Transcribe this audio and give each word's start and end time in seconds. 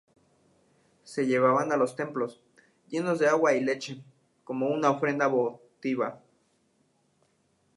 Se 1.03 1.27
llevaban 1.27 1.71
a 1.71 1.77
los 1.77 1.95
templos, 1.95 2.41
llenos 2.89 3.19
de 3.19 3.27
agua 3.27 3.53
y 3.53 3.61
leche, 3.63 4.01
como 4.43 4.67
ofrenda 4.75 5.27
votiva. 5.27 6.19